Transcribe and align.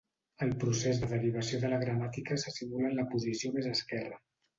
El 0.43 0.51
procés 0.61 1.01
de 1.01 1.09
derivació 1.11 1.59
de 1.63 1.69
la 1.73 1.79
gramàtica 1.83 2.37
se 2.45 2.53
simula 2.55 2.89
en 2.93 2.97
la 3.01 3.05
posició 3.13 3.53
més 3.59 3.69
esquerra. 3.75 4.19